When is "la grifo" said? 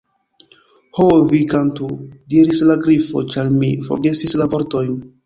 2.71-3.23